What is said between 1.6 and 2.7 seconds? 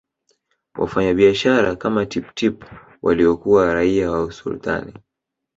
kama Tipp Tip